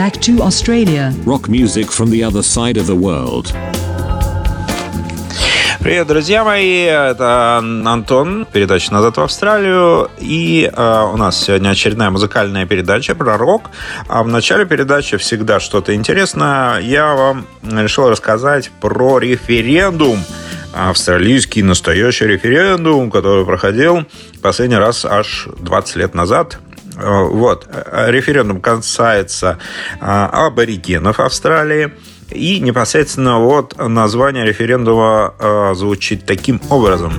Back 0.00 0.18
to 0.22 0.40
Australia. 0.40 1.12
Rock 1.26 1.50
music 1.50 1.90
from 1.90 2.08
the 2.08 2.24
other 2.24 2.42
side 2.42 2.78
of 2.78 2.86
the 2.86 2.96
world. 2.96 3.52
Привет, 5.80 6.06
друзья 6.06 6.42
мои, 6.42 6.84
это 6.84 7.58
Антон, 7.58 8.46
передача 8.50 8.94
«Назад 8.94 9.18
в 9.18 9.20
Австралию», 9.20 10.08
и 10.18 10.70
э, 10.72 11.10
у 11.12 11.18
нас 11.18 11.44
сегодня 11.44 11.68
очередная 11.68 12.08
музыкальная 12.08 12.64
передача 12.64 13.14
про 13.14 13.36
рок, 13.36 13.64
а 14.08 14.22
в 14.22 14.28
начале 14.28 14.64
передачи 14.64 15.18
всегда 15.18 15.60
что-то 15.60 15.94
интересное. 15.94 16.78
Я 16.78 17.14
вам 17.14 17.46
решил 17.62 18.08
рассказать 18.08 18.70
про 18.80 19.18
референдум, 19.18 20.24
австралийский 20.72 21.62
настоящий 21.62 22.24
референдум, 22.24 23.10
который 23.10 23.44
проходил 23.44 24.06
последний 24.40 24.76
раз 24.76 25.04
аж 25.04 25.46
20 25.58 25.96
лет 25.96 26.14
назад, 26.14 26.58
вот. 27.02 27.68
Референдум 27.92 28.60
касается 28.60 29.58
аборигенов 30.00 31.20
Австралии. 31.20 31.92
И 32.30 32.60
непосредственно 32.60 33.38
вот 33.38 33.76
название 33.76 34.44
референдума 34.44 35.34
э, 35.38 35.74
звучит 35.74 36.26
таким 36.26 36.60
образом. 36.70 37.12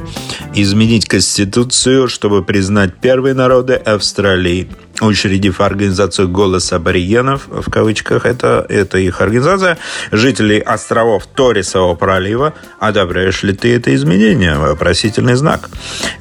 Изменить 0.53 1.07
Конституцию, 1.07 2.07
чтобы 2.07 2.43
признать 2.43 2.95
первые 2.99 3.33
народы 3.33 3.75
Австралии. 3.75 4.69
Учредив 5.01 5.61
организацию 5.61 6.29
«Голос 6.29 6.71
аборигенов», 6.71 7.47
в 7.47 7.71
кавычках, 7.71 8.25
это, 8.27 8.63
это 8.69 8.99
их 8.99 9.19
организация, 9.19 9.79
жителей 10.11 10.59
островов 10.59 11.25
Торисового 11.25 11.95
пролива. 11.95 12.53
Одобряешь 12.79 13.41
ли 13.41 13.53
ты 13.53 13.75
это 13.75 13.95
изменение? 13.95 14.57
Вопросительный 14.57 15.33
знак. 15.33 15.69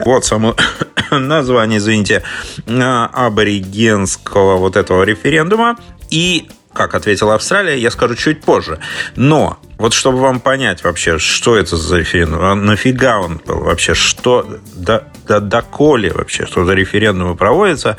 Вот 0.04 0.24
само 0.24 0.56
название, 1.10 1.78
извините, 1.78 2.22
аборигенского 2.66 4.56
вот 4.56 4.76
этого 4.76 5.02
референдума. 5.02 5.76
И 6.10 6.48
как 6.72 6.94
ответила 6.94 7.34
Австралия, 7.34 7.78
я 7.78 7.90
скажу 7.90 8.14
чуть 8.14 8.42
позже. 8.42 8.78
Но 9.16 9.58
вот 9.78 9.92
чтобы 9.92 10.18
вам 10.18 10.40
понять 10.40 10.84
вообще, 10.84 11.18
что 11.18 11.56
это 11.56 11.76
за 11.76 11.98
референдум, 11.98 12.40
а 12.42 12.54
нафига 12.54 13.18
он 13.18 13.40
был 13.44 13.60
вообще, 13.60 13.94
что, 13.94 14.58
да, 14.74 15.04
да, 15.26 15.40
доколе 15.40 16.12
вообще, 16.12 16.46
что 16.46 16.64
за 16.64 16.74
референдумы 16.74 17.36
проводятся, 17.36 17.96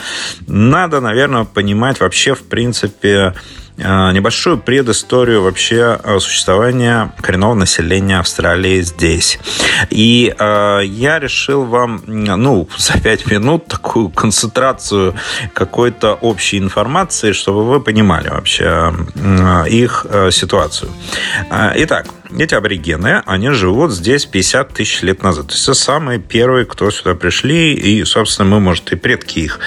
надо, 0.47 1.01
наверное, 1.01 1.43
понимать 1.43 1.99
вообще, 1.99 2.33
в 2.33 2.43
принципе, 2.43 3.33
небольшую 3.81 4.57
предысторию 4.57 5.41
вообще 5.41 5.99
э, 6.03 6.19
существования 6.19 7.13
коренного 7.21 7.53
населения 7.53 8.19
Австралии 8.19 8.81
здесь. 8.81 9.39
И 9.89 10.33
э, 10.37 10.81
я 10.85 11.19
решил 11.19 11.65
вам, 11.65 12.01
ну, 12.07 12.67
за 12.77 12.99
пять 12.99 13.25
минут 13.25 13.67
такую 13.67 14.09
концентрацию 14.09 15.15
какой-то 15.53 16.13
общей 16.13 16.57
информации, 16.57 17.31
чтобы 17.31 17.65
вы 17.65 17.81
понимали 17.81 18.29
вообще 18.29 18.93
э, 19.15 19.69
их 19.69 20.05
э, 20.09 20.31
ситуацию. 20.31 20.91
Итак, 21.75 22.07
эти 22.37 22.55
аборигены, 22.55 23.23
они 23.25 23.49
живут 23.49 23.91
здесь 23.91 24.25
50 24.25 24.73
тысяч 24.73 25.01
лет 25.01 25.23
назад. 25.23 25.47
То 25.47 25.53
есть 25.53 25.63
это 25.63 25.73
самые 25.73 26.19
первые, 26.19 26.65
кто 26.65 26.89
сюда 26.91 27.15
пришли, 27.15 27.73
и, 27.73 28.03
собственно, 28.05 28.49
мы, 28.49 28.59
может, 28.59 28.91
и 28.91 28.95
предки 28.95 29.39
их. 29.39 29.59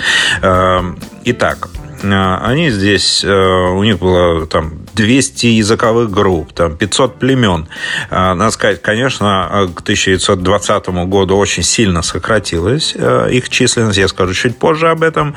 Итак, 1.24 1.68
они 2.12 2.70
здесь, 2.70 3.24
э, 3.24 3.28
у 3.28 3.83
них 3.83 3.98
было 3.98 4.47
там 4.47 4.72
200 4.94 5.47
языковых 5.47 6.11
групп, 6.11 6.52
там 6.52 6.77
500 6.77 7.19
племен. 7.19 7.69
Э, 8.11 8.34
надо 8.34 8.50
сказать, 8.50 8.83
конечно, 8.83 9.69
к 9.74 9.80
1920 9.80 10.88
году 11.06 11.36
очень 11.36 11.62
сильно 11.62 12.02
сократилась 12.02 12.94
их 12.94 13.48
численность, 13.48 13.98
я 13.98 14.08
скажу 14.08 14.34
чуть 14.34 14.58
позже 14.58 14.88
об 14.88 15.02
этом. 15.02 15.34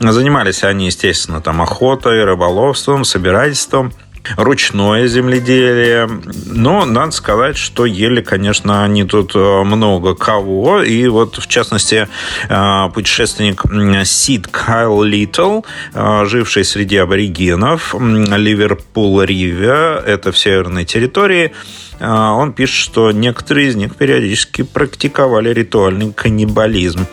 Занимались 0.00 0.64
они, 0.64 0.86
естественно, 0.86 1.40
там 1.40 1.62
охотой, 1.62 2.24
рыболовством, 2.24 3.04
собирательством 3.04 3.92
ручное 4.36 5.06
земледелие. 5.06 6.08
Но 6.46 6.84
надо 6.84 7.12
сказать, 7.12 7.56
что 7.56 7.86
ели, 7.86 8.20
конечно, 8.20 8.84
они 8.84 9.04
тут 9.04 9.34
э, 9.34 9.62
много 9.64 10.14
кого. 10.14 10.82
И 10.82 11.08
вот, 11.08 11.38
в 11.38 11.46
частности, 11.46 12.08
э, 12.48 12.90
путешественник 12.92 13.62
Сид 14.04 14.48
Кайл 14.48 15.02
Литл, 15.02 15.62
э, 15.94 16.24
живший 16.26 16.64
среди 16.64 16.96
аборигенов, 16.96 17.94
Ливерпул-Риве, 17.94 20.02
это 20.06 20.32
в 20.32 20.38
северной 20.38 20.84
территории, 20.84 21.52
он 22.00 22.52
пишет, 22.52 22.76
что 22.76 23.12
некоторые 23.12 23.68
из 23.68 23.76
них 23.76 23.96
периодически 23.96 24.62
практиковали 24.62 25.50
ритуальный 25.50 26.12
каннибализм, 26.12 27.06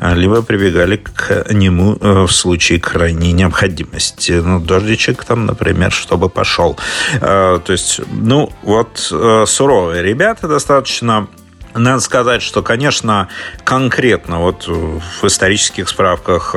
а, 0.00 0.14
либо 0.14 0.42
прибегали 0.42 0.96
к 0.96 1.46
нему 1.52 1.96
э, 2.00 2.22
в 2.22 2.32
случае 2.32 2.80
крайней 2.80 3.32
необходимости. 3.32 4.32
Ну, 4.32 4.58
дождичек 4.60 5.24
там, 5.24 5.46
например, 5.46 5.92
чтобы 5.92 6.28
пошел. 6.28 6.76
А, 7.20 7.60
то 7.60 7.72
есть, 7.72 8.00
ну, 8.10 8.52
вот 8.62 9.08
э, 9.12 9.44
суровые 9.46 10.02
ребята 10.02 10.48
достаточно 10.48 11.28
надо 11.74 12.00
сказать, 12.00 12.42
что, 12.42 12.62
конечно, 12.62 13.28
конкретно 13.64 14.40
вот 14.40 14.68
в 14.68 15.24
исторических 15.24 15.88
справках 15.88 16.54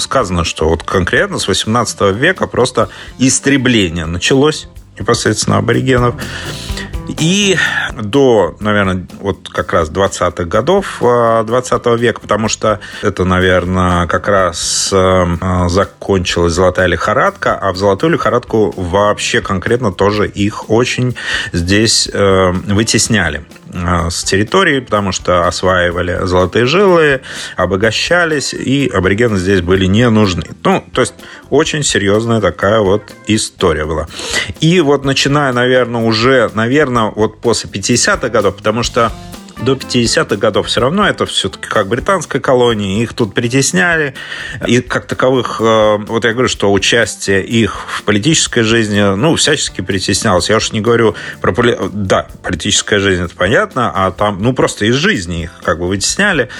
сказано, 0.00 0.44
что 0.44 0.70
вот 0.70 0.82
конкретно 0.82 1.38
с 1.38 1.46
18 1.46 2.16
века 2.16 2.46
просто 2.46 2.88
истребление 3.18 4.06
началось 4.06 4.68
непосредственно 4.98 5.58
аборигенов. 5.58 6.14
И 7.20 7.56
до, 7.96 8.56
наверное, 8.60 9.06
вот 9.20 9.48
как 9.48 9.72
раз 9.72 9.90
20-х 9.90 10.44
годов 10.44 10.96
20 11.00 11.86
э, 11.86 11.96
века, 11.96 12.20
потому 12.20 12.48
что 12.48 12.80
это, 13.02 13.24
наверное, 13.24 14.06
как 14.06 14.28
раз 14.28 14.90
э, 14.92 15.26
закончилась 15.68 16.52
золотая 16.52 16.86
лихорадка, 16.86 17.54
а 17.54 17.72
в 17.72 17.76
золотую 17.76 18.12
лихорадку 18.12 18.74
вообще 18.76 19.40
конкретно 19.40 19.92
тоже 19.92 20.26
их 20.26 20.68
очень 20.68 21.16
здесь 21.52 22.08
э, 22.12 22.50
вытесняли. 22.50 23.44
Э, 23.84 24.10
с 24.10 24.24
территории, 24.24 24.80
потому 24.80 25.12
что 25.12 25.46
осваивали 25.46 26.20
золотые 26.22 26.66
жилы, 26.66 27.20
обогащались, 27.56 28.54
и 28.54 28.88
аборигены 28.88 29.36
здесь 29.36 29.60
были 29.60 29.86
не 29.86 30.08
нужны. 30.08 30.44
Ну, 30.64 30.84
то 30.92 31.00
есть 31.00 31.14
очень 31.50 31.82
серьезная 31.82 32.40
такая 32.40 32.80
вот 32.80 33.02
история 33.26 33.84
была. 33.84 34.06
И 34.60 34.80
вот 34.80 35.04
начиная, 35.04 35.52
наверное, 35.52 36.02
уже, 36.02 36.50
наверное, 36.54 37.12
вот 37.14 37.40
после 37.40 37.70
50-х 37.70 38.28
годов, 38.28 38.56
потому 38.56 38.82
что 38.82 39.12
до 39.62 39.72
50-х 39.72 40.36
годов 40.36 40.66
все 40.66 40.80
равно 40.80 41.08
это 41.08 41.26
все-таки 41.26 41.66
как 41.68 41.88
британская 41.88 42.40
колония, 42.40 43.02
их 43.02 43.14
тут 43.14 43.34
притесняли, 43.34 44.14
и 44.66 44.80
как 44.80 45.06
таковых, 45.06 45.60
э, 45.60 45.96
вот 46.06 46.24
я 46.24 46.32
говорю, 46.32 46.48
что 46.48 46.72
участие 46.72 47.44
их 47.44 47.86
в 47.88 48.02
политической 48.02 48.62
жизни, 48.62 49.00
ну, 49.16 49.34
всячески 49.36 49.80
притеснялось. 49.80 50.50
Я 50.50 50.56
уж 50.56 50.72
не 50.72 50.80
говорю 50.80 51.14
про... 51.40 51.54
Да, 51.92 52.28
политическая 52.42 52.98
жизнь, 52.98 53.22
это 53.22 53.34
понятно, 53.34 53.90
а 53.94 54.10
там, 54.10 54.42
ну, 54.42 54.52
просто 54.52 54.84
из 54.84 54.94
жизни 54.94 55.44
их 55.44 55.52
как 55.62 55.78
бы 55.78 55.88
вытесняли. 55.88 56.50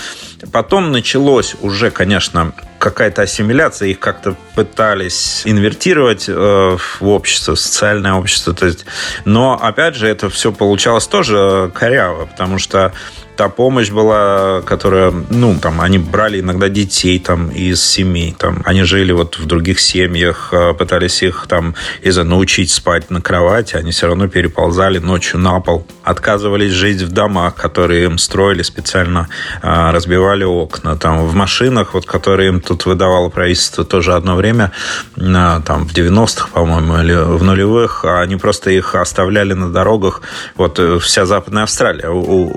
Потом 0.53 0.93
началось 0.93 1.57
уже, 1.61 1.91
конечно, 1.91 2.53
какая-то 2.79 3.23
ассимиляция, 3.23 3.89
их 3.89 3.99
как-то 3.99 4.37
пытались 4.55 5.43
инвертировать 5.45 6.27
э, 6.29 6.33
в 6.33 7.09
общество, 7.09 7.55
в 7.55 7.61
социальное 7.61 8.15
общество. 8.15 8.53
То 8.53 8.67
есть, 8.67 8.85
но, 9.25 9.59
опять 9.61 9.97
же, 9.97 10.07
это 10.07 10.29
все 10.29 10.53
получалось 10.53 11.07
тоже 11.07 11.71
коряво, 11.75 12.27
потому 12.27 12.59
что 12.59 12.93
та 13.37 13.49
помощь 13.49 13.91
была, 13.91 14.63
которая, 14.63 15.13
ну, 15.31 15.59
там, 15.61 15.81
они 15.81 15.99
брали 15.99 16.41
иногда 16.41 16.69
детей 16.69 17.19
там 17.19 17.51
из 17.51 17.85
семей, 17.85 18.35
там, 18.39 18.63
они 18.65 18.83
жили 18.83 19.13
вот 19.13 19.39
в 19.39 19.47
других 19.47 19.79
семьях, 19.79 20.49
э, 20.53 20.73
пытались 20.73 21.23
их 21.23 21.47
там, 21.49 21.75
из-за 22.03 22.25
научить 22.25 22.71
спать 22.71 23.11
на 23.11 23.21
кровати, 23.21 23.77
они 23.77 23.91
все 23.91 24.07
равно 24.07 24.29
переползали 24.29 24.99
ночью 24.99 25.39
на 25.39 25.61
пол, 25.61 25.87
отказывались 26.03 26.73
жить 26.73 27.03
в 27.03 27.13
домах, 27.13 27.55
которые 27.55 28.05
им 28.05 28.19
строили 28.19 28.63
специально, 28.63 29.29
э, 29.63 29.91
разбивали 29.91 30.45
окна, 30.45 30.97
там, 30.97 31.27
в 31.27 31.35
машинах, 31.35 31.95
вот, 31.95 32.07
которые 32.07 32.49
им 32.49 32.61
тут 32.61 32.87
выдавало 32.87 33.29
правительство 33.29 33.85
тоже 33.85 34.15
одно 34.15 34.37
время, 34.37 34.73
там, 35.17 35.87
в 35.87 35.93
90-х, 35.93 36.49
по-моему, 36.53 36.99
или 37.03 37.15
в 37.15 37.43
нулевых, 37.43 38.05
они 38.05 38.37
просто 38.37 38.71
их 38.71 38.95
оставляли 38.95 39.53
на 39.53 39.71
дорогах, 39.71 40.23
вот, 40.57 40.79
э, 40.79 40.99
вся 41.01 41.27
Западная 41.27 41.65
Австралия, 41.65 42.09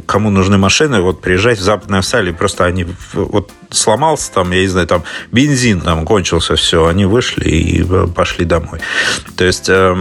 кому 0.05 0.29
нужны 0.29 0.57
машины, 0.57 0.68
машины, 0.69 1.01
вот 1.01 1.19
приезжать 1.19 1.57
в 1.57 1.63
Западную 1.63 1.99
Австралию, 1.99 2.35
просто 2.35 2.63
они 2.65 2.85
вот 3.13 3.51
сломался 3.71 4.31
там, 4.31 4.51
я 4.51 4.61
не 4.61 4.67
знаю, 4.67 4.87
там 4.87 5.03
бензин 5.31 5.81
там 5.81 6.05
кончился, 6.05 6.55
все, 6.55 6.87
они 6.87 7.05
вышли 7.05 7.49
и 7.49 8.07
пошли 8.07 8.45
домой. 8.45 8.79
То 9.37 9.45
есть 9.45 9.69
э, 9.69 9.95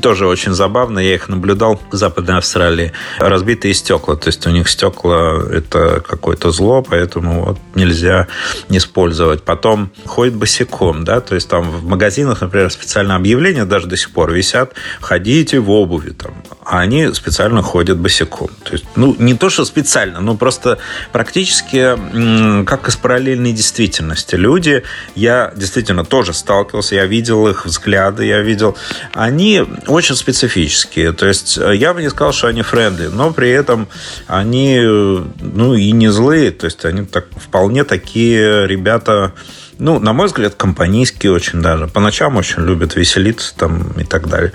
тоже 0.00 0.26
очень 0.26 0.52
забавно, 0.52 0.98
я 0.98 1.14
их 1.14 1.28
наблюдал 1.28 1.80
в 1.90 1.96
Западной 1.96 2.38
Австралии. 2.38 2.92
Разбитые 3.18 3.74
стекла, 3.74 4.16
то 4.16 4.28
есть 4.28 4.46
у 4.46 4.50
них 4.50 4.68
стекла 4.68 5.42
это 5.50 6.02
какое-то 6.06 6.50
зло, 6.50 6.82
поэтому 6.82 7.44
вот 7.44 7.58
нельзя 7.74 8.28
не 8.68 8.78
использовать. 8.78 9.42
Потом 9.42 9.90
ходит 10.06 10.34
босиком, 10.34 11.04
да, 11.04 11.20
то 11.20 11.34
есть 11.34 11.48
там 11.48 11.70
в 11.70 11.84
магазинах, 11.84 12.40
например, 12.40 12.70
специальное 12.70 13.16
объявление 13.16 13.64
даже 13.64 13.86
до 13.86 13.96
сих 13.96 14.10
пор 14.10 14.32
висят, 14.32 14.72
ходите 15.00 15.58
в 15.58 15.70
обуви 15.70 16.10
там, 16.10 16.32
а 16.64 16.80
они 16.80 17.12
специально 17.12 17.62
ходят 17.62 17.98
босиком. 17.98 18.48
То 18.64 18.72
есть, 18.72 18.84
ну, 18.96 19.14
не 19.18 19.34
то, 19.34 19.50
что 19.50 19.64
специально, 19.64 20.20
но 20.20 20.36
просто 20.36 20.78
практически 21.12 22.64
как 22.64 22.88
из 22.88 22.96
параллельной 23.02 23.52
действительности. 23.52 24.36
Люди, 24.36 24.82
я 25.14 25.52
действительно 25.54 26.04
тоже 26.04 26.32
сталкивался, 26.32 26.94
я 26.94 27.06
видел 27.06 27.48
их 27.48 27.66
взгляды, 27.66 28.24
я 28.24 28.40
видел, 28.40 28.76
они 29.12 29.62
очень 29.86 30.14
специфические. 30.14 31.12
То 31.12 31.26
есть 31.26 31.58
э, 31.58 31.74
я 31.76 31.92
бы 31.92 32.00
не 32.00 32.10
сказал, 32.10 32.32
что 32.32 32.46
они 32.46 32.62
френдли, 32.62 33.08
но 33.08 33.32
при 33.32 33.50
этом 33.50 33.88
они, 34.26 34.78
э, 34.80 35.24
ну, 35.40 35.74
и 35.74 35.90
не 35.92 36.08
злые. 36.08 36.52
То 36.52 36.66
есть 36.66 36.84
они 36.84 37.04
так, 37.04 37.26
вполне 37.36 37.84
такие 37.84 38.66
ребята, 38.66 39.32
ну, 39.78 39.98
на 39.98 40.12
мой 40.12 40.28
взгляд, 40.28 40.54
компанейские 40.54 41.32
очень 41.32 41.60
даже. 41.60 41.88
По 41.88 42.00
ночам 42.00 42.36
очень 42.36 42.62
любят 42.62 42.96
веселиться 42.96 43.54
там 43.56 43.92
и 43.98 44.04
так 44.04 44.28
далее. 44.28 44.52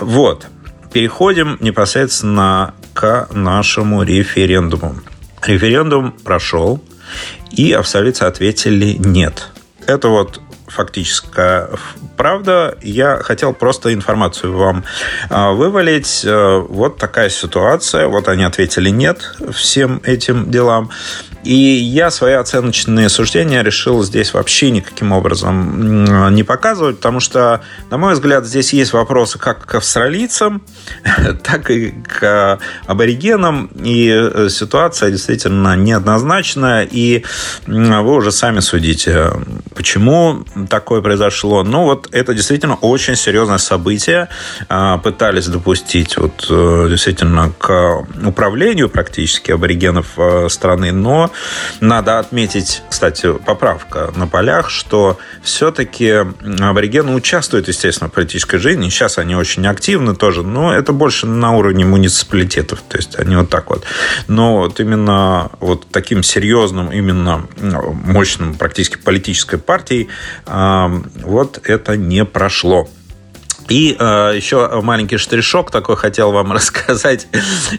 Вот. 0.00 0.46
Переходим 0.92 1.58
непосредственно 1.60 2.74
к 2.94 3.28
нашему 3.32 4.02
референдуму. 4.02 4.96
Референдум 5.46 6.12
прошел, 6.12 6.82
и 7.52 7.72
австралийцы 7.72 8.22
ответили 8.22 8.96
«нет». 8.98 9.48
Это 9.86 10.08
вот 10.08 10.40
фактическая 10.66 11.68
правда. 12.16 12.76
Я 12.82 13.18
хотел 13.18 13.54
просто 13.54 13.94
информацию 13.94 14.56
вам 14.56 14.84
а, 15.30 15.52
вывалить. 15.52 16.22
Э, 16.24 16.58
вот 16.58 16.98
такая 16.98 17.30
ситуация. 17.30 18.08
Вот 18.08 18.28
они 18.28 18.42
ответили 18.42 18.90
«нет» 18.90 19.36
всем 19.52 20.00
этим 20.04 20.50
делам. 20.50 20.90
И 21.46 21.54
я 21.54 22.10
свои 22.10 22.32
оценочные 22.32 23.08
суждения 23.08 23.62
решил 23.62 24.02
здесь 24.02 24.34
вообще 24.34 24.72
никаким 24.72 25.12
образом 25.12 26.34
не 26.34 26.42
показывать, 26.42 26.96
потому 26.96 27.20
что, 27.20 27.60
на 27.88 27.98
мой 27.98 28.14
взгляд, 28.14 28.44
здесь 28.44 28.72
есть 28.72 28.92
вопросы 28.92 29.38
как 29.38 29.64
к 29.64 29.76
австралийцам, 29.76 30.62
так 31.44 31.70
и 31.70 31.92
к 32.02 32.58
аборигенам. 32.86 33.70
И 33.76 34.10
э, 34.10 34.48
ситуация 34.50 35.12
действительно 35.12 35.76
неоднозначная. 35.76 36.88
И 36.90 37.24
вы 37.68 38.14
уже 38.14 38.32
сами 38.32 38.58
судите, 38.58 39.30
почему 39.76 40.44
такое 40.68 41.00
произошло. 41.00 41.62
Ну, 41.62 41.84
вот 41.84 42.08
это 42.10 42.34
действительно 42.34 42.74
очень 42.74 43.14
серьезное 43.14 43.58
событие. 43.58 44.28
А, 44.68 44.98
пытались 44.98 45.46
допустить 45.46 46.16
вот 46.16 46.46
э, 46.50 46.88
действительно 46.90 47.52
к 47.56 48.04
управлению 48.24 48.88
практически 48.88 49.52
аборигенов 49.52 50.06
э, 50.16 50.48
страны, 50.48 50.90
но 50.90 51.30
надо 51.80 52.18
отметить, 52.18 52.82
кстати, 52.88 53.32
поправка 53.32 54.12
на 54.16 54.26
полях, 54.26 54.70
что 54.70 55.18
все-таки 55.42 56.24
аборигены 56.60 57.14
участвуют, 57.14 57.68
естественно, 57.68 58.08
в 58.10 58.12
политической 58.12 58.58
жизни. 58.58 58.88
Сейчас 58.88 59.18
они 59.18 59.34
очень 59.34 59.66
активны 59.66 60.14
тоже, 60.14 60.42
но 60.42 60.72
это 60.72 60.92
больше 60.92 61.26
на 61.26 61.52
уровне 61.52 61.84
муниципалитетов. 61.84 62.82
То 62.88 62.96
есть 62.96 63.18
они 63.18 63.36
вот 63.36 63.50
так 63.50 63.70
вот. 63.70 63.84
Но 64.28 64.58
вот 64.58 64.80
именно 64.80 65.50
вот 65.60 65.86
таким 65.90 66.22
серьезным, 66.22 66.92
именно 66.92 67.46
мощным 67.60 68.54
практически 68.54 68.96
политической 68.96 69.58
партией 69.58 70.08
вот 70.46 71.60
это 71.64 71.96
не 71.96 72.24
прошло. 72.24 72.88
И 73.68 73.96
э, 73.98 74.32
еще 74.36 74.80
маленький 74.82 75.16
штришок 75.16 75.70
такой 75.70 75.96
хотел 75.96 76.32
вам 76.32 76.52
рассказать, 76.56 77.26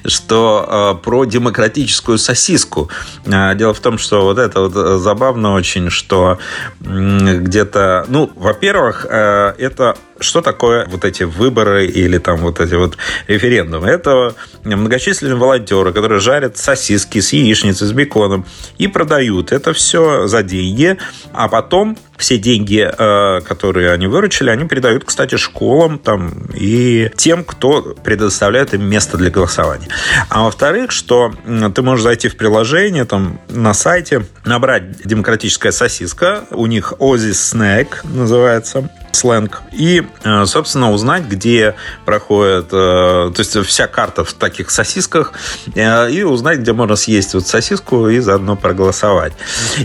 что 0.06 0.96
э, 1.00 1.04
про 1.04 1.26
демократическую 1.26 2.18
сосиску. 2.18 2.90
Э, 3.26 3.56
дело 3.56 3.74
в 3.74 3.80
том, 3.80 3.98
что 3.98 4.24
вот 4.24 4.38
это 4.38 4.62
вот 4.62 5.02
забавно 5.02 5.54
очень, 5.54 5.90
что 5.90 6.40
э, 6.82 7.38
где-то, 7.40 8.06
ну, 8.08 8.32
во-первых, 8.36 9.06
э, 9.10 9.54
это 9.58 9.96
что 10.20 10.42
такое 10.42 10.86
вот 10.88 11.06
эти 11.06 11.24
выборы 11.24 11.86
или 11.86 12.18
там 12.18 12.38
вот 12.38 12.60
эти 12.60 12.76
вот 12.76 12.98
референдумы? 13.28 13.88
Это 13.88 14.36
многочисленные 14.64 15.36
волонтеры, 15.36 15.94
которые 15.94 16.20
жарят 16.20 16.58
сосиски 16.58 17.20
с 17.20 17.34
яичницей, 17.34 17.88
с 17.88 17.92
беконом 17.92 18.46
и 18.78 18.88
продают 18.88 19.52
это 19.52 19.74
все 19.74 20.28
за 20.28 20.44
деньги, 20.44 20.98
а 21.34 21.48
потом 21.48 21.98
все 22.18 22.38
деньги, 22.38 22.88
э, 22.88 23.42
которые 23.42 23.92
они 23.92 24.08
выручили, 24.08 24.50
они 24.50 24.68
передают, 24.68 25.04
кстати, 25.04 25.38
школам 25.78 26.00
там, 26.00 26.32
и 26.56 27.12
тем, 27.16 27.44
кто 27.44 27.96
предоставляет 28.04 28.74
им 28.74 28.84
место 28.84 29.16
для 29.16 29.30
голосования. 29.30 29.88
А 30.30 30.44
во-вторых, 30.44 30.92
что 30.92 31.32
ты 31.76 31.82
можешь 31.84 32.04
зайти 32.04 32.30
в 32.30 32.36
приложение 32.36 33.06
там, 33.06 33.40
на 33.50 33.76
сайте, 33.76 34.26
набрать 34.44 35.04
демократическая 35.06 35.72
сосиска, 35.72 36.46
у 36.50 36.66
них 36.66 36.94
Ozzy 36.98 37.32
Snack 37.32 37.88
называется, 38.04 38.90
сленг. 39.18 39.62
И, 39.72 40.04
э, 40.24 40.46
собственно, 40.46 40.92
узнать, 40.92 41.24
где 41.24 41.76
проходит, 42.06 42.68
э, 42.68 42.70
то 42.72 43.34
есть 43.38 43.58
вся 43.66 43.88
карта 43.88 44.24
в 44.24 44.34
таких 44.34 44.70
сосисках, 44.70 45.34
э, 45.76 46.12
и 46.12 46.24
узнать, 46.24 46.60
где 46.60 46.74
можно 46.74 46.96
съесть 46.96 47.34
вот 47.34 47.48
сосиску 47.48 48.08
и 48.08 48.20
заодно 48.20 48.56
проголосовать. 48.56 49.34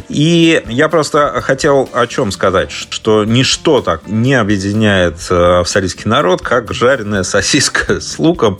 И 0.08 0.62
я 0.68 0.88
просто 0.88 1.40
хотел 1.42 1.88
о 1.92 2.06
чем 2.06 2.30
сказать, 2.30 2.70
что 2.70 3.24
ничто 3.24 3.80
так 3.80 4.06
не 4.06 4.34
объединяет 4.34 5.30
австралийский 5.30 6.08
народ, 6.08 6.42
как 6.42 6.72
жареная 6.72 7.22
сосиска 7.22 8.00
с 8.00 8.18
луком. 8.18 8.58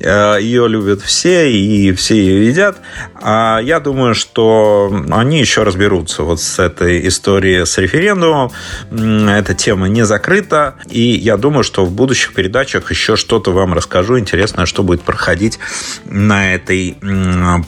Ее 0.00 0.68
любят 0.68 1.02
все, 1.02 1.50
и 1.50 1.92
все 1.92 2.16
ее 2.16 2.48
едят. 2.48 2.76
А 3.14 3.60
я 3.62 3.80
думаю, 3.80 4.14
что 4.14 4.92
они 5.10 5.40
еще 5.40 5.62
разберутся 5.62 6.22
вот 6.22 6.40
с 6.40 6.58
этой 6.58 7.06
историей 7.06 7.64
с 7.64 7.78
референдумом. 7.78 8.50
Эта 8.90 9.54
тема 9.54 9.88
не 9.88 9.99
закрыта, 10.04 10.76
и 10.88 11.00
я 11.00 11.36
думаю, 11.36 11.64
что 11.64 11.84
в 11.84 11.90
будущих 11.92 12.34
передачах 12.34 12.90
еще 12.90 13.16
что-то 13.16 13.52
вам 13.52 13.74
расскажу 13.74 14.18
интересное, 14.18 14.66
что 14.66 14.82
будет 14.82 15.02
проходить 15.02 15.58
на 16.04 16.54
этой 16.54 16.96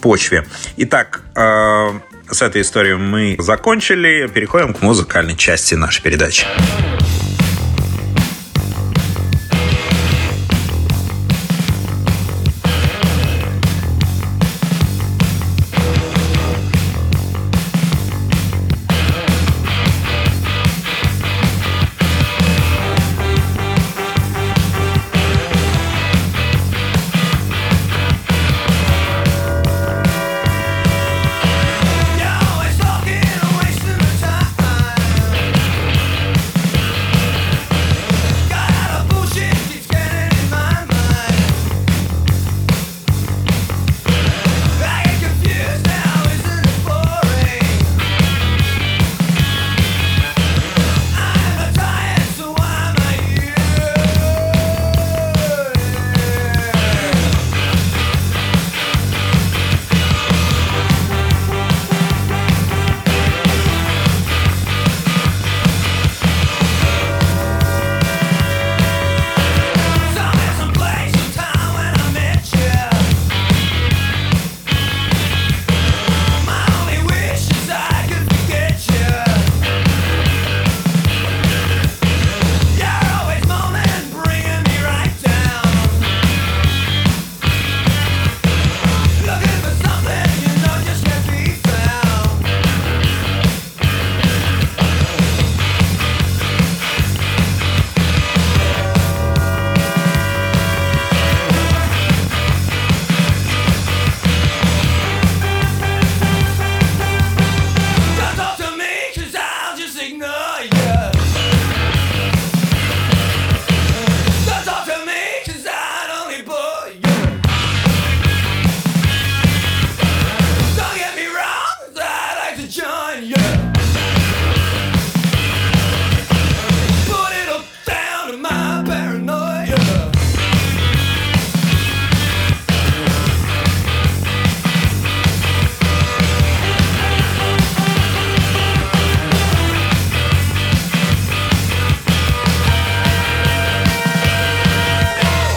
почве. 0.01 0.45
Итак, 0.77 1.21
э, 1.35 1.89
с 2.29 2.41
этой 2.41 2.61
историей 2.61 2.95
мы 2.95 3.35
закончили. 3.39 4.29
Переходим 4.33 4.73
к 4.73 4.81
музыкальной 4.81 5.35
части 5.35 5.75
нашей 5.75 6.01
передачи. 6.01 6.45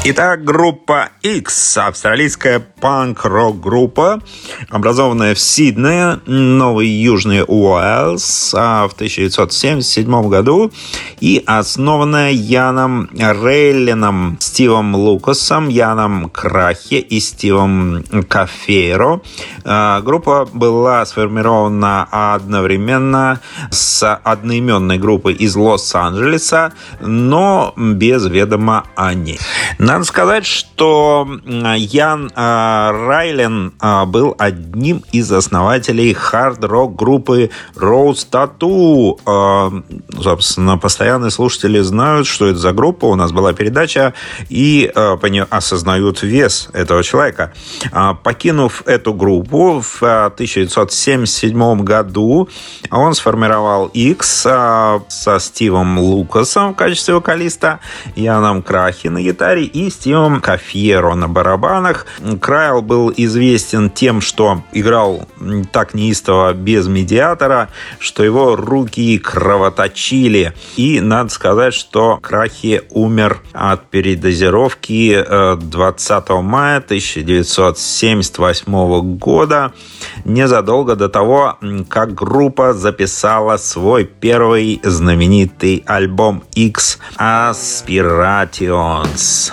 Итак, 0.08 0.44
группа 0.44 1.08
X, 1.22 1.78
австралийская 1.78 2.60
панк-рок-группа, 2.60 4.20
образованная 4.70 5.34
в 5.34 5.40
Сиднее, 5.40 6.20
Новый 6.26 6.86
Южный 6.86 7.42
Уэллс 7.42 8.52
в 8.52 8.92
1977 8.94 10.28
году 10.28 10.70
и 11.18 11.42
основанная 11.44 12.30
Яном 12.30 13.10
Рейлином, 13.12 14.36
Стивом 14.38 14.94
Лукасом, 14.94 15.68
Яном 15.68 16.30
Крахе 16.30 17.00
и 17.00 17.18
Стивом 17.18 18.04
Кафейро. 18.28 19.22
А, 19.64 20.00
группа 20.02 20.48
была 20.52 21.04
сформирована 21.04 22.06
одновременно 22.12 23.40
с 23.72 24.14
одноименной 24.14 24.98
группой 24.98 25.32
из 25.34 25.56
Лос-Анджелеса, 25.56 26.74
но 27.00 27.74
без 27.76 28.24
ведома 28.26 28.84
о 28.94 29.12
ней. 29.12 29.40
Надо 29.96 30.04
сказать, 30.04 30.44
что 30.44 31.26
Ян 31.46 32.30
а, 32.34 32.92
Райлен 32.92 33.72
а, 33.80 34.04
был 34.04 34.34
одним 34.38 35.02
из 35.10 35.32
основателей 35.32 36.12
хард-рок 36.12 36.94
группы 36.94 37.48
Rose 37.74 38.26
Tattoo. 38.30 39.18
А, 39.24 39.72
собственно, 40.22 40.76
постоянные 40.76 41.30
слушатели 41.30 41.80
знают, 41.80 42.26
что 42.26 42.44
это 42.44 42.58
за 42.58 42.74
группа. 42.74 43.06
У 43.06 43.14
нас 43.14 43.32
была 43.32 43.54
передача, 43.54 44.12
и 44.50 44.92
осознают 45.48 46.22
вес 46.22 46.68
этого 46.74 47.02
человека. 47.02 47.54
Покинув 48.22 48.82
эту 48.86 49.14
группу 49.14 49.80
в 49.80 50.02
1977 50.02 51.80
году, 51.84 52.50
он 52.90 53.14
сформировал 53.14 53.86
X 53.86 54.28
со 54.28 55.38
Стивом 55.38 55.98
Лукасом 55.98 56.74
в 56.74 56.76
качестве 56.76 57.14
вокалиста, 57.14 57.80
Яном 58.14 58.60
Крахи 58.60 59.08
на 59.08 59.22
гитаре 59.22 59.64
и 59.64 59.85
Стивом 59.90 60.40
Кафьеро 60.40 61.14
на 61.14 61.28
барабанах. 61.28 62.06
Крайл 62.40 62.80
был 62.82 63.12
известен 63.16 63.90
тем, 63.90 64.20
что 64.20 64.62
играл 64.72 65.28
так 65.72 65.94
неистово 65.94 66.52
без 66.52 66.86
медиатора, 66.86 67.70
что 67.98 68.22
его 68.24 68.54
руки 68.56 69.18
кровоточили. 69.18 70.52
И 70.76 71.00
надо 71.00 71.30
сказать, 71.30 71.74
что 71.74 72.18
Крахи 72.20 72.82
умер 72.90 73.38
от 73.52 73.88
передозировки 73.90 75.24
20 75.56 76.24
э, 76.28 76.40
мая 76.40 76.78
1978 76.78 79.18
года, 79.18 79.72
незадолго 80.24 80.96
до 80.96 81.08
того, 81.08 81.58
как 81.88 82.14
группа 82.14 82.72
записала 82.72 83.56
свой 83.56 84.04
первый 84.04 84.80
знаменитый 84.82 85.82
альбом 85.86 86.42
X 86.54 86.98
Aspirations. 87.18 89.52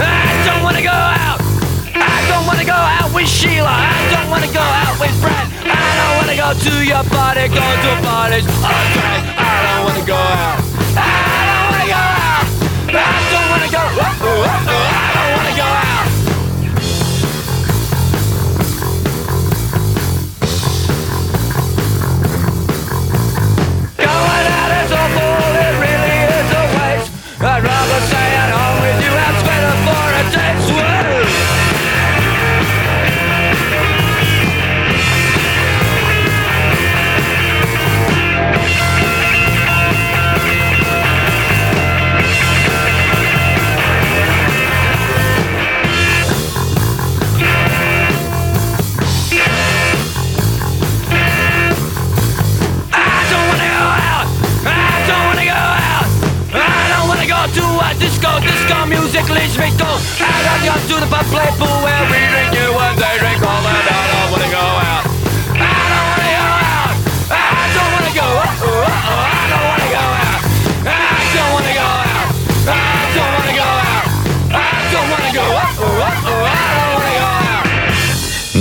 I 0.00 0.44
don't 0.46 0.62
wanna 0.62 0.82
go 0.82 0.90
out. 0.90 1.40
I 1.94 2.18
don't 2.28 2.46
wanna 2.46 2.64
go 2.64 2.74
out 2.74 3.12
with 3.14 3.28
Sheila. 3.28 3.70
I 3.70 3.94
don't 4.12 4.30
wanna 4.30 4.50
go 4.52 4.60
out 4.60 4.98
with 5.00 5.14
Brad. 5.20 5.46
I 5.64 5.88
don't 5.98 6.14
wanna 6.18 6.36
go 6.36 6.48
to 6.52 6.74
your 6.84 7.04
party, 7.14 7.48
go 7.48 7.64
to 7.84 7.90
parties. 8.02 8.46
Okay, 8.46 9.16
I 9.38 9.54
don't 9.64 9.84
wanna 9.86 10.03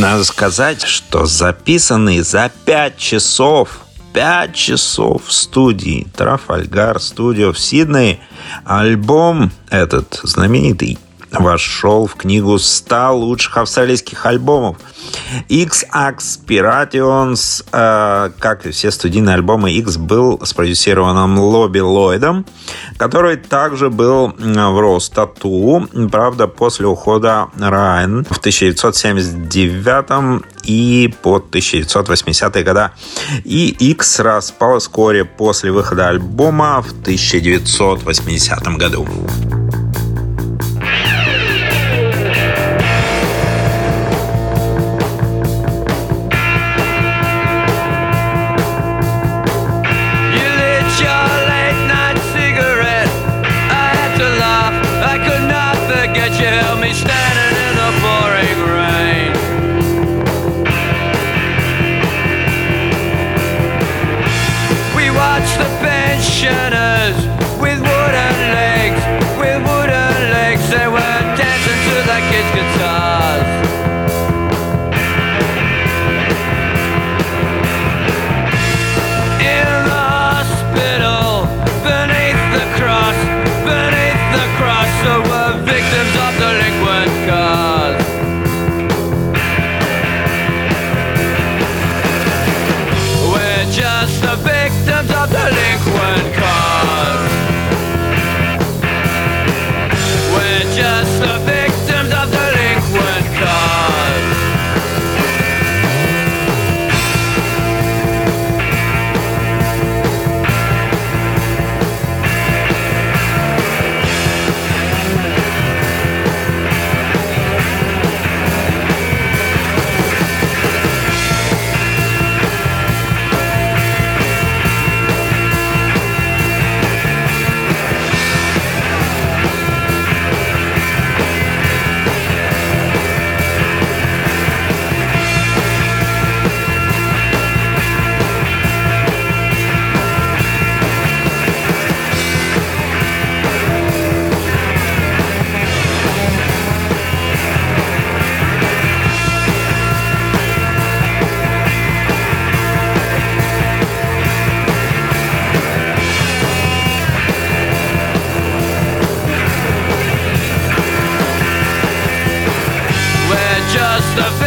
Надо 0.04 0.26
сказать, 0.26 0.82
что 0.82 1.26
записанный 1.26 2.20
за 2.20 2.52
5 2.66 2.98
часов 2.98 3.80
5 4.12 4.54
часов 4.54 5.28
в 5.28 5.32
студии 5.32 6.08
Трафальгар 6.14 7.00
Студио 7.00 7.54
в 7.54 7.58
Сиднее 7.58 8.20
альбом 8.66 9.50
этот 9.70 10.20
знаменитый 10.24 11.00
вошел 11.32 12.06
в 12.06 12.16
книгу 12.16 12.60
100 12.60 13.16
лучших 13.16 13.58
австралийских 13.58 14.26
альбомов. 14.26 14.76
X 15.50 15.86
Aspirations, 15.94 17.66
э, 17.72 18.32
как 18.40 18.66
и 18.66 18.72
все 18.72 18.92
студийные 18.92 19.36
альбомы 19.36 19.72
X, 19.74 19.98
был 19.98 20.40
спродюсирован 20.44 21.38
Лобби 21.38 21.80
Ллойдом, 21.80 22.46
который 22.98 23.38
также 23.38 23.90
был 23.90 24.34
в 24.38 25.14
Tattoo, 25.14 26.10
правда, 26.10 26.48
после 26.48 26.88
ухода 26.88 27.48
Райан 27.60 28.26
в 28.26 28.38
1979 28.38 30.44
и 30.64 31.14
по 31.22 31.38
1980-е 31.38 32.64
года. 32.64 32.92
И 33.44 33.76
X 33.92 34.20
распал 34.20 34.80
вскоре 34.80 35.26
после 35.26 35.72
выхода 35.72 36.10
альбома 36.10 36.82
в 36.82 36.92
1980 36.92 38.78
году. 38.78 39.08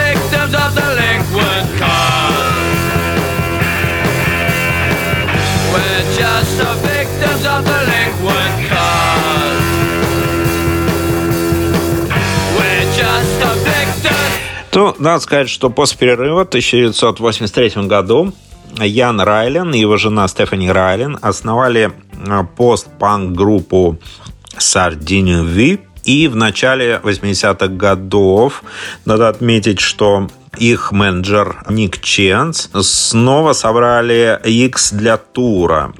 Victims 0.06 0.54
of 0.62 0.70
delinquent 0.78 1.68
cars. 1.80 2.56
We're 5.72 6.04
just 6.20 6.52
the 6.62 6.72
victims 6.90 7.44
of 7.54 7.60
delinquent 7.70 8.56
cars. 8.70 9.60
We're 12.56 12.86
just 13.00 13.32
the 13.42 13.52
victims. 13.64 14.70
То 14.70 14.94
надо 14.98 15.20
сказать, 15.20 15.48
что 15.48 15.70
после 15.70 15.98
перерыва 15.98 16.44
в 16.44 16.48
1983 16.48 17.86
году 17.86 18.32
Ян 18.78 19.20
Райлен 19.20 19.72
и 19.74 19.78
его 19.78 19.96
жена 19.96 20.28
Стефани 20.28 20.70
Райлен 20.70 21.18
основали 21.22 21.92
э, 22.12 22.44
постпанк-группу 22.56 23.98
Sardinian 24.58 25.44
V. 25.44 25.78
И 26.06 26.28
в 26.28 26.36
начале 26.36 27.00
80-х 27.02 27.66
годов 27.66 28.62
надо 29.04 29.28
отметить, 29.28 29.80
что 29.80 30.28
их 30.58 30.92
менеджер 30.92 31.62
Ник 31.68 32.00
Ченс 32.00 32.70
снова 32.82 33.52
собрали 33.52 34.38
X 34.44 34.92
для 34.92 35.16
тура. 35.16 35.92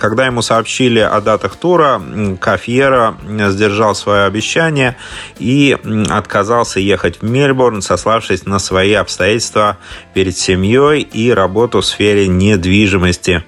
Когда 0.00 0.26
ему 0.26 0.42
сообщили 0.42 1.00
о 1.00 1.20
датах 1.20 1.56
тура, 1.56 2.00
Кафьера 2.40 3.16
сдержал 3.48 3.94
свое 3.94 4.24
обещание 4.24 4.96
и 5.38 5.76
отказался 6.08 6.80
ехать 6.80 7.20
в 7.20 7.24
Мельбурн, 7.24 7.82
сославшись 7.82 8.46
на 8.46 8.58
свои 8.58 8.94
обстоятельства 8.94 9.78
перед 10.14 10.36
семьей 10.36 11.02
и 11.02 11.30
работу 11.30 11.80
в 11.80 11.86
сфере 11.86 12.28
недвижимости. 12.28 13.44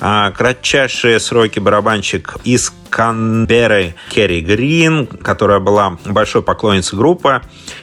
А 0.00 0.30
кратчайшие 0.30 1.20
сроки 1.20 1.58
барабанщик 1.58 2.36
из 2.44 2.72
Канберры 2.90 3.94
Керри 4.10 4.40
Грин, 4.40 5.06
которая 5.06 5.60
была 5.60 5.96
большой 6.06 6.42
поклонницей 6.42 6.98
группы 6.98 7.40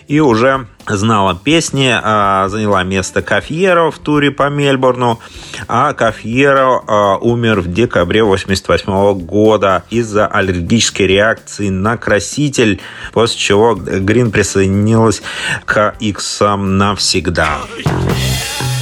и 0.07 0.19
уже 0.19 0.67
знала 0.87 1.39
песни, 1.41 1.91
а, 1.93 2.47
заняла 2.49 2.83
место 2.83 3.21
Кафьеро 3.21 3.91
в 3.91 3.99
туре 3.99 4.31
по 4.31 4.49
Мельбурну, 4.49 5.19
а 5.67 5.93
Кафьеро 5.93 6.81
а, 6.87 7.17
умер 7.17 7.61
в 7.61 7.71
декабре 7.71 8.23
1988 8.23 9.25
года 9.25 9.83
из-за 9.89 10.27
аллергической 10.27 11.07
реакции 11.07 11.69
на 11.69 11.97
краситель, 11.97 12.79
после 13.11 13.37
чего 13.37 13.75
Грин 13.75 14.31
присоединилась 14.31 15.21
к 15.65 15.95
X 15.99 16.41
навсегда. 16.41 17.57
Второй 17.67 18.76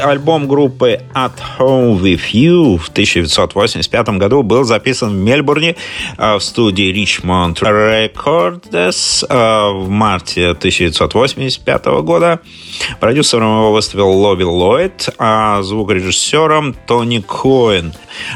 альбом 0.00 0.48
группы 0.48 1.00
At 1.14 1.32
Home 1.58 2.00
With 2.00 2.32
You 2.32 2.78
в 2.78 2.88
1985 2.88 4.08
году 4.10 4.42
был 4.42 4.64
записан 4.64 5.10
в 5.10 5.14
Мельбурне 5.14 5.76
э, 6.18 6.36
в 6.36 6.40
студии 6.40 6.92
Richmond 6.92 7.56
Records 7.60 9.24
э, 9.28 9.72
в 9.72 9.88
марте 9.88 10.50
1985 10.50 11.86
года. 12.02 12.40
Продюсером 12.98 13.58
его 13.58 13.72
выступил 13.72 14.10
Лоби 14.10 14.44
Ллойд, 14.44 15.08
а 15.18 15.62
звукорежиссером 15.62 16.74
Тони 16.86 17.18
Коэн. 17.20 17.92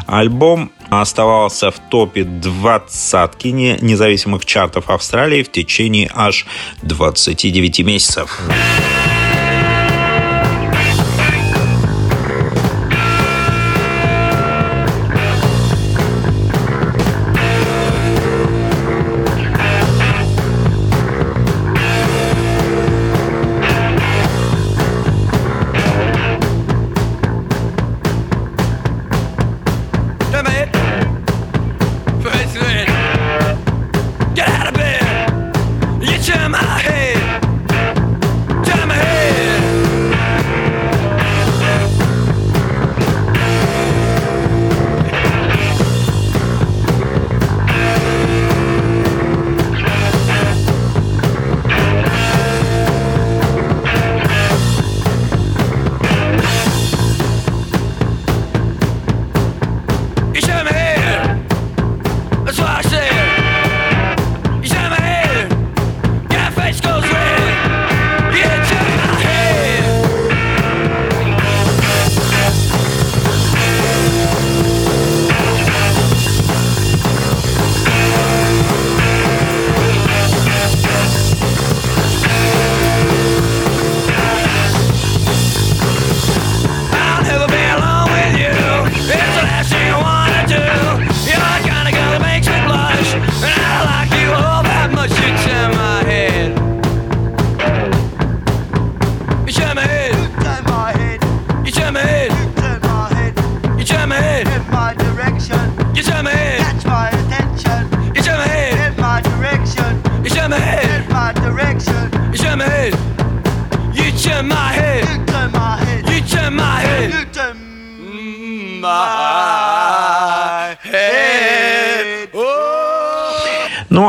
Альбом 0.06 0.70
оставался 0.90 1.70
в 1.70 1.78
топе 1.90 2.24
двадцатки 2.24 3.48
независимых 3.48 4.44
чартов 4.44 4.90
Австралии 4.90 5.42
в 5.42 5.50
течение 5.50 6.10
аж 6.14 6.46
29 6.82 7.80
месяцев. 7.80 8.40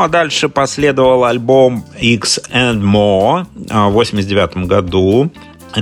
А 0.06 0.08
дальше 0.08 0.48
последовал 0.48 1.24
альбом 1.24 1.84
X 2.00 2.38
and 2.52 2.80
More 2.80 3.44
а, 3.70 3.88
в 3.88 3.94
89 3.94 4.68
году. 4.68 5.32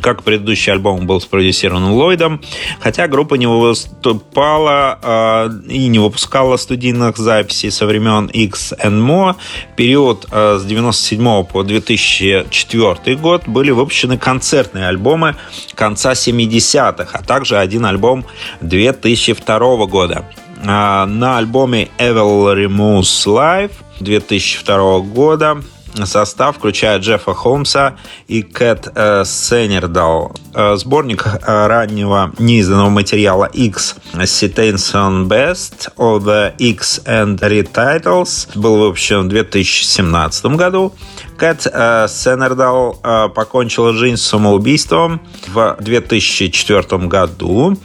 Как 0.00 0.22
предыдущий 0.24 0.72
альбом 0.72 1.06
был 1.06 1.20
спродюсирован 1.20 1.92
Ллойдом, 1.92 2.40
хотя 2.80 3.06
группа 3.06 3.34
не 3.34 3.46
выступала 3.46 4.98
э, 5.00 5.50
и 5.68 5.86
не 5.86 6.00
выпускала 6.00 6.56
студийных 6.56 7.16
записей 7.16 7.70
со 7.70 7.86
времен 7.86 8.26
X 8.26 8.72
and 8.72 9.06
More. 9.06 9.36
Период 9.76 10.26
э, 10.32 10.58
с 10.58 10.64
97 10.64 11.44
по 11.44 11.62
2004 11.62 13.16
год 13.18 13.46
были 13.46 13.70
выпущены 13.70 14.18
концертные 14.18 14.88
альбомы 14.88 15.36
конца 15.74 16.12
70-х, 16.12 17.10
а 17.12 17.22
также 17.22 17.58
один 17.58 17.84
альбом 17.84 18.24
2002 18.62 19.86
года. 19.86 20.24
На 20.64 21.36
альбоме 21.36 21.88
Evil 21.98 22.54
Removes 22.56 23.26
Live 23.26 23.72
2002 24.00 25.00
года 25.00 25.62
Состав 26.04 26.56
включает 26.56 27.02
Джеффа 27.02 27.34
Холмса 27.34 27.96
и 28.26 28.42
Кэт 28.42 28.88
э, 28.94 29.24
Сенердал. 29.24 30.34
Э, 30.52 30.76
сборник 30.76 31.24
э, 31.26 31.66
раннего 31.66 32.32
неизданного 32.38 32.90
материала 32.90 33.44
X 33.44 33.96
Citation 34.12 35.28
Best 35.28 35.94
of 35.96 36.24
the 36.24 36.52
X 36.58 37.00
and 37.06 37.38
Retitles 37.38 38.48
был 38.58 38.78
выпущен 38.78 39.26
в 39.26 39.28
2017 39.28 40.46
году. 40.46 40.92
Кэт 41.36 41.66
э, 41.72 42.06
Сенердал 42.08 42.98
э, 43.02 43.28
покончила 43.28 43.92
жизнь 43.92 44.16
самоубийством 44.16 45.20
в 45.46 45.76
2004 45.80 47.06
году. 47.06 47.76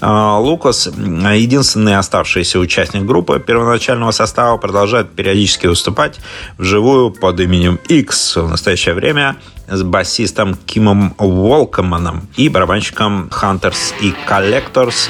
Э, 0.00 0.36
Лукас, 0.38 0.86
единственный 0.86 1.96
оставшийся 1.96 2.58
участник 2.58 3.04
группы 3.04 3.38
первоначального 3.40 4.10
состава, 4.10 4.56
продолжает 4.56 5.10
периодически 5.12 5.66
выступать 5.66 6.18
вживую 6.56 7.10
под 7.10 7.40
именем 7.40 7.78
X 7.88 8.36
в 8.36 8.48
настоящее 8.48 8.94
время 8.94 9.36
с 9.68 9.82
басистом 9.82 10.56
Кимом 10.66 11.14
Волкоманом 11.18 12.28
и 12.36 12.48
барабанщиком 12.48 13.28
Hunters 13.28 13.92
и 14.00 14.14
Collectors 14.28 15.08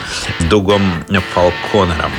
Дугом 0.51 0.83
Фалконером. 1.35 2.13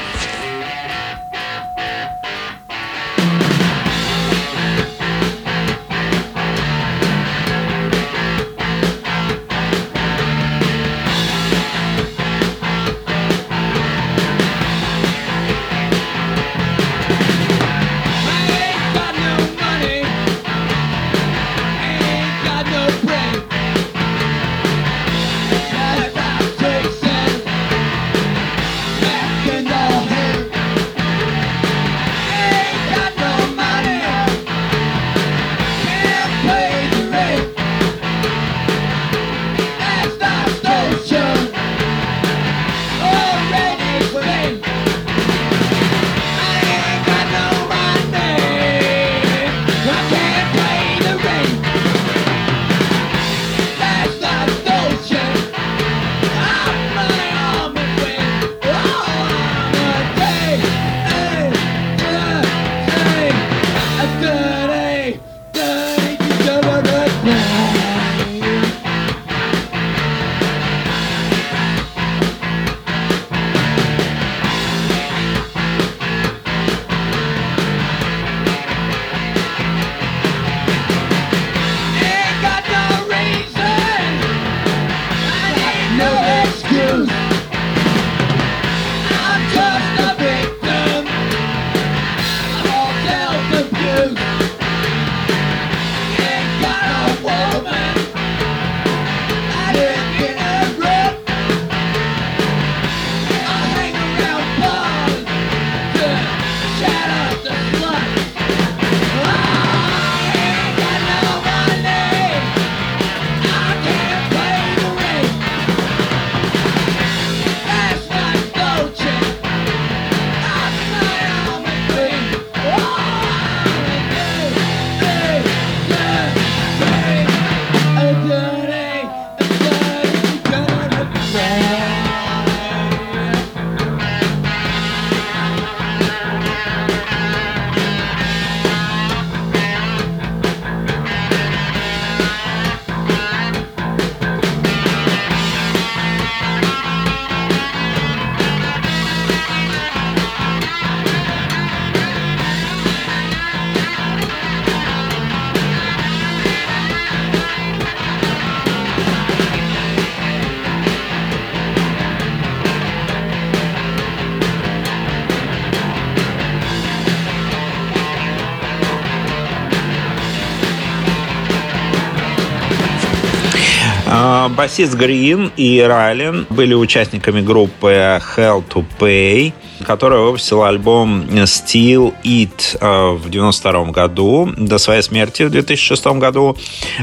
Басист 174.56 174.96
Грин 174.96 175.52
и 175.58 175.80
Райлен 175.80 176.46
были 176.50 176.74
участниками 176.74 177.42
группы 177.42 177.88
Hell 177.90 178.64
to 178.68 178.86
Pay, 179.00 179.54
которая 179.86 180.22
выпустила 180.22 180.68
альбом 180.68 181.22
Steel 181.22 182.14
It 182.24 182.78
э, 182.80 183.16
в 183.16 183.30
92 183.30 183.86
году. 183.86 184.52
До 184.58 184.78
своей 184.78 185.02
смерти 185.02 185.44
в 185.44 185.52
2006 185.52 186.06
году 186.18 186.58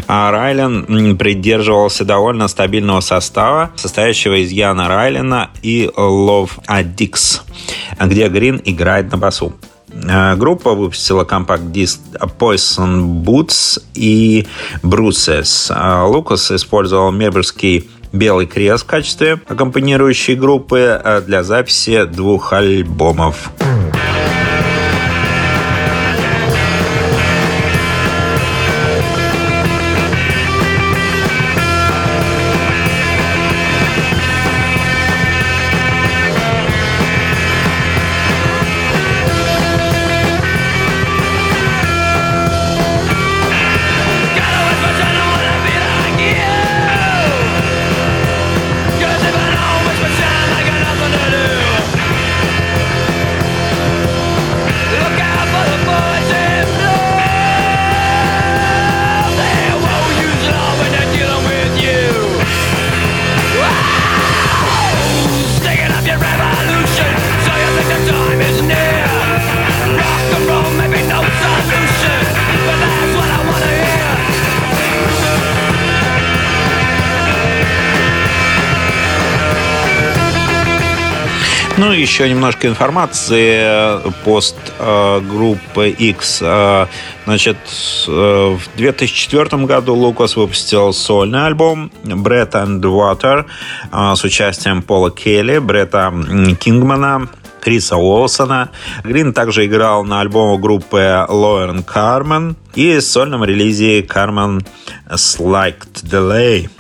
а 0.07 0.31
Райлен 0.31 1.17
придерживался 1.17 2.05
довольно 2.05 2.49
стабильного 2.49 3.01
состава, 3.01 3.71
состоящего 3.77 4.35
из 4.35 4.51
Яна 4.51 4.89
Райлена 4.89 5.51
и 5.63 5.91
Love 5.97 6.51
Addicts, 6.69 7.41
где 8.01 8.29
Грин 8.29 8.61
играет 8.65 9.11
на 9.11 9.19
басу. 9.19 9.55
Э, 10.05 10.37
группа 10.37 10.75
выпустила 10.75 11.25
компакт-диск 11.25 12.01
Poison 12.39 13.23
Boots 13.23 13.83
и 13.95 14.47
Bruces. 14.83 16.07
Лукас 16.07 16.51
использовал 16.51 17.11
мебельский 17.13 17.89
Белый 18.13 18.47
Крест 18.47 18.85
в 18.85 18.87
качестве 18.87 19.41
аккомпанирующей 19.47 20.35
группы 20.35 21.01
э, 21.03 21.21
для 21.23 21.43
записи 21.43 22.05
двух 22.05 22.53
альбомов. 22.53 23.51
Gotta 23.59 23.86
еще 82.07 82.29
немножко 82.31 82.69
информации. 82.69 84.01
Пост 84.23 84.57
э, 84.79 85.21
группы 85.21 85.89
X. 85.89 86.39
Э, 86.41 86.87
значит, 87.25 87.57
э, 88.07 88.57
в 88.57 88.77
2004 88.77 89.65
году 89.65 89.95
Лукас 89.95 90.37
выпустил 90.37 90.93
сольный 90.93 91.47
альбом 91.47 91.91
Bread 92.05 92.53
and 92.53 92.81
Water 92.81 93.47
э, 93.93 94.15
с 94.15 94.23
участием 94.23 94.83
Пола 94.83 95.11
Келли, 95.11 95.59
Бретта 95.59 96.13
Кингмана, 96.61 97.29
Криса 97.61 97.97
Уолсона. 97.97 98.71
Грин 99.03 99.33
также 99.33 99.67
играл 99.67 100.05
на 100.05 100.21
альбоме 100.21 100.59
группы 100.59 101.27
Лоэрн 101.29 101.83
Кармен 101.83 102.55
и 102.77 103.01
сольном 103.01 103.43
релизе 103.43 104.05
Кармен 104.05 104.65
Slight 105.11 106.05
Delay 106.05 106.71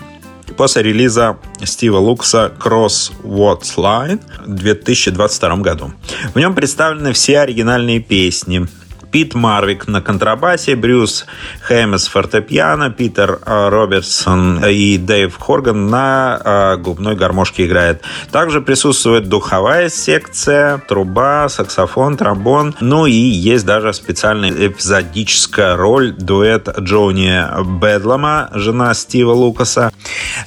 после 0.57 0.83
релиза 0.83 1.38
Стива 1.64 1.99
Лукса 1.99 2.53
Cross 2.59 3.12
What's 3.23 3.77
Line 3.77 4.21
в 4.45 4.55
2022 4.55 5.57
году. 5.57 5.92
В 6.35 6.38
нем 6.38 6.55
представлены 6.55 7.12
все 7.12 7.40
оригинальные 7.40 8.01
песни. 8.01 8.66
Пит 9.11 9.35
Марвик 9.35 9.87
на 9.87 10.01
контрабасе, 10.01 10.77
Брюс 10.77 11.27
Хэммес 11.62 12.09
фортепиано, 12.09 12.90
Питер 12.90 13.40
э, 13.45 13.69
Робертсон 13.69 14.64
и 14.64 14.99
Дэйв 14.99 15.37
Хорган 15.38 15.88
на 15.88 16.40
э, 16.45 16.77
губной 16.77 17.16
гармошке 17.16 17.66
играет. 17.66 18.03
Также 18.31 18.61
присутствует 18.61 19.29
духовая 19.29 19.88
секция, 19.88 20.79
труба, 20.79 21.49
саксофон, 21.49 22.16
тромбон. 22.16 22.75
Ну 22.81 23.07
и 23.07 23.12
есть 23.12 23.64
даже 23.64 23.92
специальная 23.92 24.51
эпизодическая 24.51 25.77
роль 25.77 26.12
дуэт 26.12 26.69
Джони 26.79 27.81
Бедлама, 27.81 28.51
жена 28.55 28.95
Стива 28.95 29.33
Лукаса. 29.33 29.92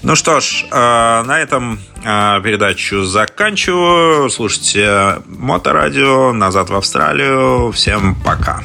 Ну 0.04 0.15
что 0.15 0.39
ж, 0.39 0.65
э, 0.72 1.24
на 1.24 1.39
этом 1.39 1.80
передачу 2.03 3.03
заканчиваю. 3.03 4.29
Слушайте 4.29 5.17
Моторадио, 5.27 6.33
назад 6.33 6.69
в 6.69 6.75
Австралию. 6.75 7.71
Всем 7.71 8.15
пока. 8.23 8.62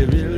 Machiavelli. 0.00 0.29